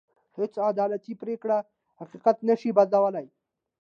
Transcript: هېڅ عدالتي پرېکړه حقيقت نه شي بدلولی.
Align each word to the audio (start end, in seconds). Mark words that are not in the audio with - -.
هېڅ 0.37 0.53
عدالتي 0.69 1.13
پرېکړه 1.21 1.57
حقيقت 1.99 2.37
نه 2.49 2.55
شي 2.59 2.69
بدلولی. 2.77 3.27